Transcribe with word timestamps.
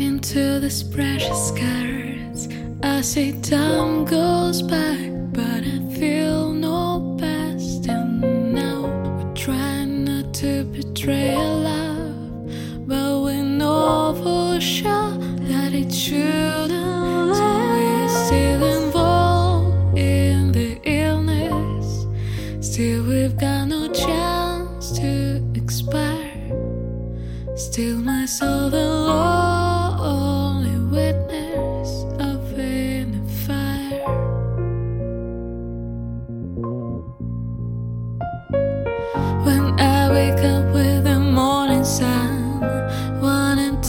into 0.00 0.58
this 0.60 0.82
precious 0.82 1.50
cards. 1.50 2.48
I 2.82 3.02
see 3.02 3.32
time 3.42 4.06
goes 4.06 4.62
by, 4.62 5.10
but 5.32 5.62
I 5.62 5.94
feel 5.94 6.52
no 6.54 7.16
past. 7.20 7.86
And 7.86 8.54
now 8.54 8.82
we're 8.82 9.34
trying 9.34 10.04
not 10.04 10.32
to 10.34 10.64
betray 10.64 11.36
love, 11.36 12.48
but 12.88 13.20
we 13.20 13.42
know 13.42 14.14
for 14.22 14.58
sure 14.60 15.12
that 15.50 15.74
it 15.74 15.92
shouldn't. 15.92 17.36
So 17.36 17.48
we're 17.72 18.08
still 18.08 18.64
involved 18.84 19.98
in 19.98 20.52
the 20.52 20.80
illness. 20.84 22.06
Still, 22.66 23.04
we've 23.04 23.36
got 23.36 23.68
no 23.68 23.92
chance 23.92 24.92
to 24.92 25.42
expire. 25.54 26.30
Still, 27.54 27.98
my 27.98 28.24
soul, 28.24 28.70
the 28.70 29.10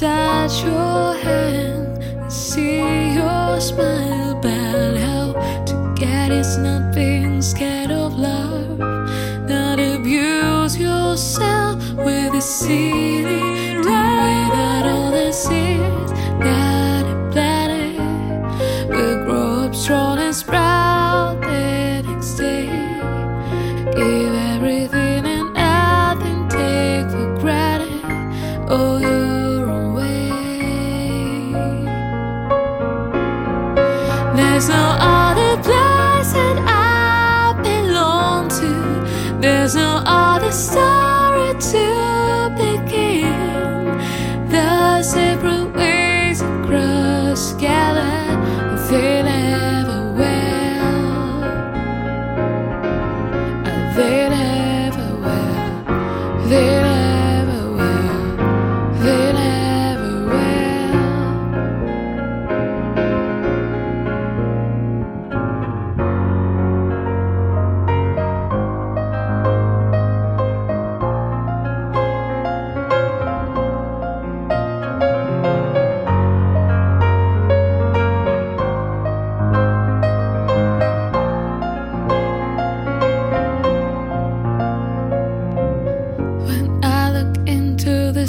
touch 0.00 0.64
your 0.64 1.12
hand 1.12 2.02
and 2.02 2.32
see 2.32 2.78
your 3.12 3.60
smile. 3.60 4.34
But 4.40 4.96
how 4.96 5.34
to 5.66 5.94
get 5.94 6.30
it's 6.32 6.56
not 6.56 6.94
being 6.94 7.42
scared 7.42 7.90
of 7.90 8.18
love, 8.18 8.78
not 9.46 9.78
abuse 9.78 10.78
yourself 10.78 11.76
with 11.92 12.32
a 12.34 12.40
silly 12.40 13.76
way 13.84 14.36
that 14.56 14.86
all 14.86 15.10
the 15.10 15.32
seeds 15.32 16.12
that 16.40 17.04
are 17.04 17.30
planted 17.30 17.98
will 18.88 19.24
grow 19.26 19.64
up 19.66 19.74
strong 19.74 20.18
and 20.18 20.34
sprout 20.34 21.42
the 21.42 22.02
next 22.08 22.36
day. 22.36 22.68
Give 23.94 24.34
everything 24.54 25.26
and 25.26 25.52
nothing, 25.52 26.48
take 26.48 27.10
for 27.10 27.38
granted 27.38 28.00
all 28.70 29.09
cross 47.40 47.54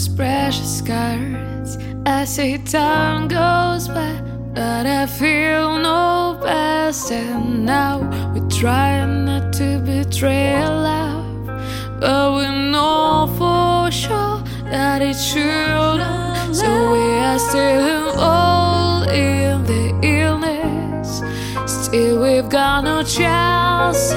precious 0.07 0.81
cards, 0.81 1.77
I 2.05 2.25
see 2.25 2.57
time 2.57 3.27
goes 3.27 3.87
by, 3.87 4.13
but 4.53 4.85
I 4.85 5.05
feel 5.05 5.79
no 5.79 6.39
past. 6.43 7.11
And 7.11 7.65
now 7.65 7.99
we're 8.33 8.49
trying 8.49 9.25
not 9.25 9.53
to 9.53 9.79
betray 9.79 10.67
love, 10.67 11.45
but 11.99 12.35
we 12.35 12.47
know 12.71 13.27
for 13.37 13.91
sure 13.91 14.43
that 14.71 15.01
it 15.01 15.15
shouldn't. 15.15 16.55
So 16.55 16.91
we 16.91 17.05
are 17.29 17.39
still 17.39 18.19
all 18.19 19.03
in 19.09 19.63
the 19.63 19.99
illness. 20.03 21.21
Still, 21.65 22.21
we've 22.21 22.49
got 22.49 22.83
no 22.83 23.03
chance. 23.03 24.13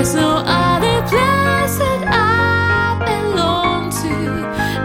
There's 0.00 0.14
no 0.14 0.36
other 0.46 1.02
place 1.10 1.76
that 1.76 2.02
I 2.08 2.96
belong 3.04 3.90
to. 4.00 4.16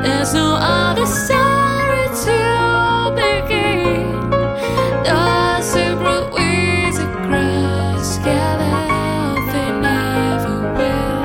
There's 0.04 0.34
no 0.34 0.58
other 0.60 1.06
story 1.06 2.08
to 2.26 3.16
begin. 3.16 4.30
The 5.08 5.16
they 9.54 9.72
never 9.80 10.56
will. 10.76 11.24